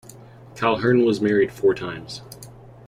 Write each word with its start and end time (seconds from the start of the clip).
Calhern 0.55 1.05
was 1.05 1.21
married 1.21 1.51
four 1.51 1.75
times. 1.75 2.23